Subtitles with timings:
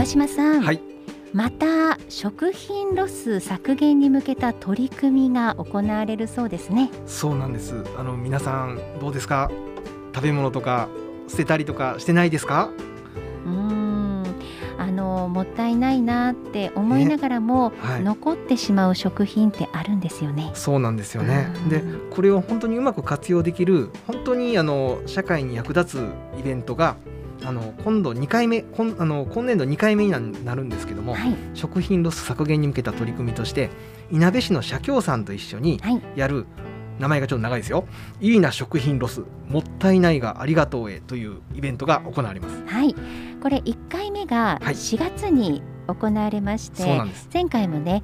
[0.00, 0.80] 桑島さん、はい。
[1.34, 6.90] また食品ロス削減に向けた取り組みが行われるそうですね。
[7.06, 7.84] そうなんです。
[7.98, 9.50] あの皆さんどうですか？
[10.14, 10.88] 食べ物とか
[11.28, 12.70] 捨てたりとかしてないですか？
[13.44, 14.24] うーん。
[14.78, 18.02] あのもったいないなって思いながらも、はい。
[18.02, 20.50] 残ってしまう食品ってあるんですよね。
[20.54, 21.52] そうなんですよね。
[21.64, 21.68] うん。
[21.68, 26.96] でこれを本当にうまく活用できる本当にあの社会に役立つイベントが
[27.44, 31.34] あの今度2回目今あの今年度2回目にななるんですけども、はい。
[31.54, 33.70] 食品ロス削減に向けた取り組みとして
[34.10, 36.02] いなべ市の社協さんと一緒にはい。
[36.16, 36.46] やる
[36.98, 37.86] 名前がちょっと長いですよ
[38.20, 42.62] 「いいな食品ロスもったいないがありがとうへ」というイベントが行われます。
[42.66, 42.94] はい。
[43.42, 44.74] これ1回目がはい。
[44.74, 47.28] 4月に行われまして、そうなんです。
[47.32, 48.02] 前回もね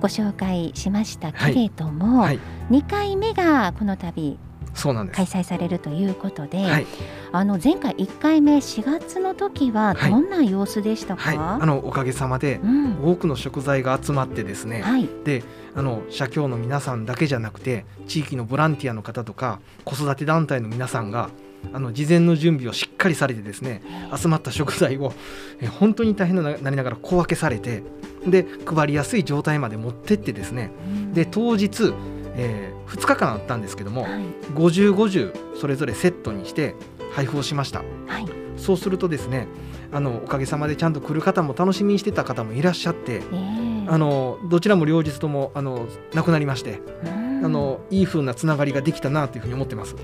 [0.00, 2.38] ご紹介しましたけれども、はい。
[2.70, 4.38] 2回目がこの度
[4.80, 5.16] そうなんです。
[5.16, 6.86] 開催されるということで、はい、
[7.32, 10.10] あの前回1回目4月の時ははい。
[10.10, 13.04] どんな様子でしたか、はい、あのおかげさまでうん。
[13.04, 15.08] 多くの食材が集まってですね、はい。
[15.24, 15.42] で
[15.74, 21.30] あの社協の皆さんだけじゃなくて地域のボランティアの方とか子育て団体の皆さんが
[21.72, 23.82] あの事前の準備をしっかりされてですね
[24.16, 25.12] 集まった食材を
[25.60, 27.82] え本当に大変ななりながら小分けされて
[28.26, 31.12] で配りやすい状態まで持ってってですねうん。
[31.12, 31.92] で当日、
[32.34, 34.22] え2日間あったんですけどもはい。
[34.54, 36.74] 5050それぞれセットにして
[37.12, 37.80] 配布をしました。
[38.06, 38.26] はい。
[38.56, 39.46] そうするとですね
[39.92, 43.88] あのおかげさまでちゃんと来る方も楽しみにしてた方もいらっしゃってええ。
[43.88, 47.44] あのどちらも両日ともあのなくなりまして、うん。
[47.44, 49.96] あのいい風なつながりができたなというふうに思ってます。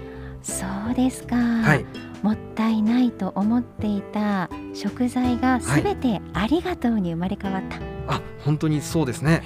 [0.43, 1.85] そうですか、はい、
[2.23, 9.43] もったいないと思っていた食材がすべてありがとうに生まれ変わった、あ本当にそうですね。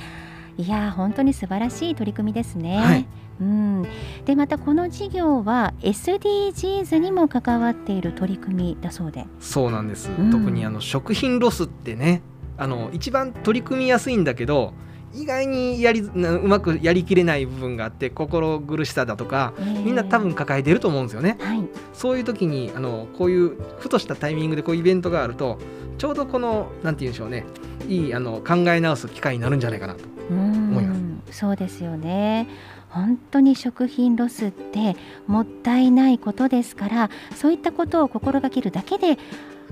[0.63, 3.07] い、やー本当に素晴らしい取り組みですね、はい
[3.41, 3.87] うん、
[4.27, 10.11] でまたこの事業は SDGs にも関わっている取り組みだそうでそうなんです。
[10.11, 12.23] うん特にあの食品ロスってね、
[12.59, 14.75] あの一番取り組みやすいんだけど。
[15.15, 21.37] 意外にやりなうまくやりきれない部分があって心苦しさだとかみんな多分抱えてると思うんですよね。
[21.41, 21.65] はい。
[21.93, 25.59] そういう時にあのこういうふとしたタイミングでこういうイベントがあると
[25.99, 27.45] ちょうどこのなんて言うんでしょうね。
[27.89, 30.05] いいあの考え直す機会になるんじゃないかなと。
[30.31, 31.23] 思いまうん。
[31.31, 32.47] そうですよね。
[32.89, 39.17] 本当に食品ロスってもったいないことですからそういったことを心がけるだけで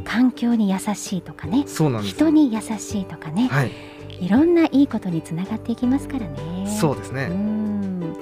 [0.04, 1.64] 環境に優しいとかね。
[1.66, 3.72] 人に優しいとかね、はい、
[4.20, 6.64] い、ろんないいことにつながっていきますからね。
[6.66, 7.26] うそうですね。
[7.26, 8.14] ん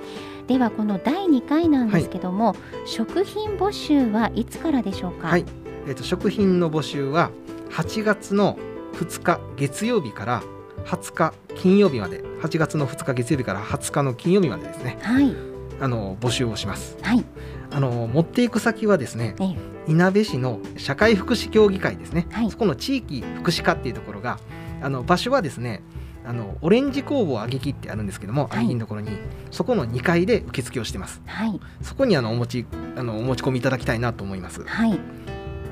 [0.46, 2.54] ではこの第2回なんですけども、
[2.86, 5.28] 食品募集はいつからでしょうか？
[5.28, 5.44] はい、
[5.88, 7.30] えっ、と食品の募集は
[7.70, 8.56] 8月の
[8.94, 10.42] 2日月曜日から
[10.84, 14.98] 20日金曜日まで、8月の2日月曜日から20日の金曜日までですね。
[15.02, 15.34] はい
[15.78, 16.96] あの募集をします。
[17.02, 17.24] はい
[17.70, 22.26] あの持っていく先はですね、ええいなべ市の社会福祉協議会ですね。
[22.30, 24.38] はいそこの地域福祉課っていうところが、
[24.82, 25.82] あの場所はですね。
[26.28, 29.10] あのオレンジ工房あげきってあるんですけども、はいあげきのところに
[29.52, 31.22] そこの2階で受付をしてます。
[31.24, 32.66] はいそこにあのお持ち
[32.96, 34.64] あのお持ち込みいただきたいなと思います。
[34.64, 34.98] はい。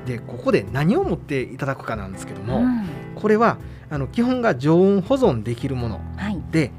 [0.05, 2.85] でここで何を持っていただくかなんですけども、うん
[3.15, 3.57] これは
[3.89, 6.71] あの基本が常温保存できるものはいで、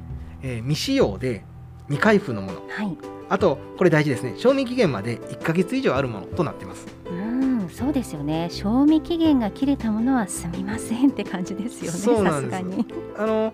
[0.42, 1.44] えー未使用で
[1.88, 2.96] 未開封のものはい。
[3.28, 7.25] あとこれ大事ですね賞味期限まで1ヶ月以上あるものとなってますうん
[7.76, 8.48] そうですよね。
[8.50, 12.30] 賞味期限が切れたものはすみませんって感じですよね。
[12.30, 12.86] さすがに。
[13.18, 13.52] あの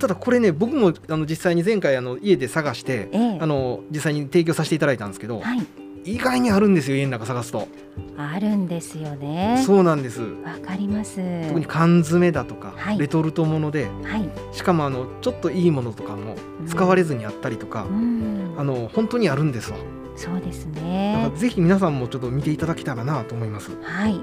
[0.00, 5.64] ただこれね僕もあの実際に前回あの家で探してええあの実際に提供させていただいたんですけど、はい
[6.02, 7.68] 意外にあるんですよ家の中探すと、
[8.16, 9.62] あるんですよね。
[9.66, 11.20] そうなんですわかります。
[11.46, 14.28] 特に缶詰だとか、はいレトルトものではい。
[14.56, 16.36] しかもあのちょっといいものとかも
[16.66, 19.78] 使われずにあったりとか、うんあの本当にあるんですわ
[20.20, 21.38] そうですだかねら。
[21.38, 23.70] ぜひ皆さんもちょっと見ていただけたらなと思います。
[23.82, 24.20] はい。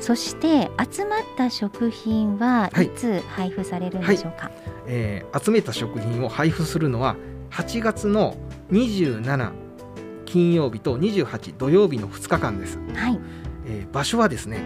[0.00, 4.50] そして集まった食品ははいいつ配布されるんでしょうか？
[4.86, 7.16] えー集めた食品を配布するのは
[7.50, 8.36] 8月の
[8.70, 9.52] 27
[10.24, 12.78] 金曜日と28土曜日の2日間です。
[12.94, 13.18] はい。
[13.66, 14.60] えー場所はですね、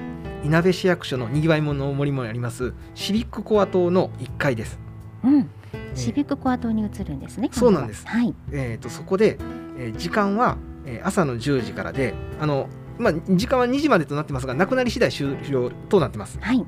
[0.44, 4.78] いなべ市役所のにぎわいもの森もありますシビックコア島の1階です。
[5.24, 5.50] うん。
[5.72, 7.48] えーシビックコア島に移るんですね。
[7.52, 8.34] そうなんですはい。
[8.52, 9.38] えーとそこで、
[9.78, 12.68] えー時間は、えー朝の10時からで、あの
[12.98, 16.38] まあ時間は2時までとなってますが、なくなり次第終了となってます。
[16.40, 16.64] はい。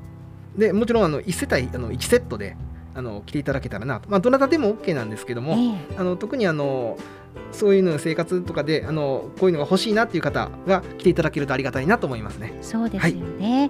[0.57, 2.57] でもちろんあの1世帯あの1セットで
[2.93, 6.97] あの来ていただけたらなと、まあ、どなたでも OK なんですけども、ええあの特にあの
[7.51, 12.57] そういうの生活とかであのこういうのが欲しいなっていう方が来ていただけるとありがたいなと思いますね。
[12.61, 13.69] そうですよね。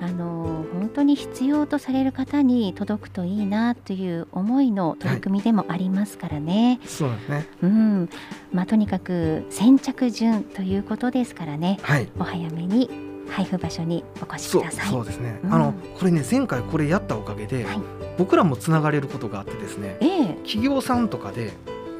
[0.00, 6.80] あの本当に必要とされる方に届くといいなという思いの取り組みでもありますからね。
[6.84, 7.48] そうなんですね。
[7.62, 8.08] うん、
[8.52, 11.78] まあとにかく先着順ということですからね。
[11.82, 12.90] はい、お早めに
[13.28, 14.86] 配布場所にお越しください。
[14.88, 15.54] そうですね、うん。
[15.54, 17.80] あのこれね前回これやったおかげで、はい。
[18.18, 20.26] 僕らもつながれることがあってですねええ。
[20.44, 21.52] 企業さんとかで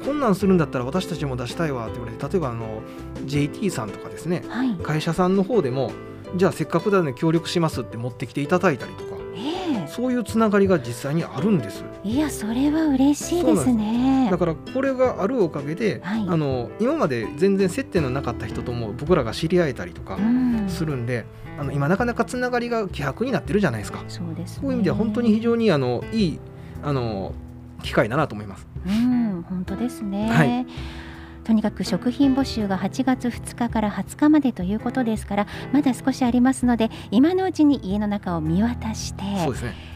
[0.05, 2.81] こんなんするんだったら私たちも出したいわって言われて例えばあの
[3.25, 4.75] JT さんとかですねはい。
[4.75, 5.91] 会社さんの方でも
[6.35, 9.87] じゃあせっかくだね協力しますって持ってきていただいたりとかええ。
[9.87, 11.83] そういうつながりが実際にあるんです。
[12.03, 14.27] いやそれは嬉しいですね。
[14.29, 16.25] だからこれがあるおかげで、はい。
[16.27, 20.65] あの今まで全然接点のなかった人とも僕らが知り合えたりとかうん。
[20.69, 21.25] するんで、
[21.59, 24.03] あの今なかなかつながりが希薄になってるじゃないですか。
[24.07, 24.61] そうですね。
[24.61, 26.39] そういう意味では本当に非常にあのいい
[26.83, 27.33] あの
[27.83, 28.67] 機会だなと思います。
[28.85, 30.65] うん本当ですね、はい
[31.47, 39.47] とにかく食品募集が8月2日から20日までということですからまだ少しありますので今のうちに家の中を見渡してね。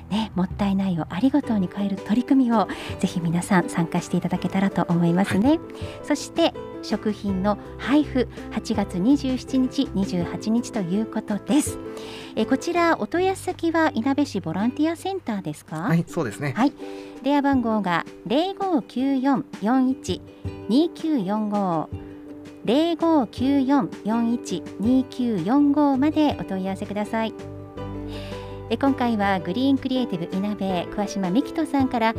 [0.09, 2.67] ね、もったいないをありがとうに変える取り組みを
[2.99, 5.57] ぜひ皆さん参加していただけたらと思いますね、
[6.03, 6.53] そして
[6.83, 11.79] 食品の配布8月27日28日ということです。
[12.35, 16.53] えこちらお問い合わせ先はいなべ市ボランティアセンターですか、はいそうですね。
[16.57, 16.73] はい、
[17.23, 18.53] 電話番号が零
[20.71, 21.89] 五九四四一二九四五
[22.63, 27.33] 零五九四四一二九四五までお問い合わせください。
[28.69, 32.15] え今回はグリーンクリエイティブいなべ桑島美希人さんから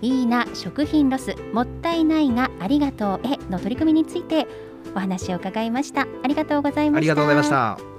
[0.00, 4.46] いいな食品ロスもったいないがありがとうへの取り組みについて
[4.96, 6.06] お話を伺いました。
[6.22, 6.96] ありがとうございました。
[6.96, 7.91] ありがとうございました。